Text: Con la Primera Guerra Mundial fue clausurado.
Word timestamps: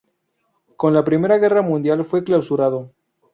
Con 0.77 0.95
la 0.95 1.03
Primera 1.05 1.37
Guerra 1.37 1.61
Mundial 1.61 2.05
fue 2.05 2.23
clausurado. 2.23 2.89